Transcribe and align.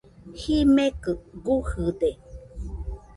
Jimekɨ 0.39 1.11
kujɨde. 1.45 2.09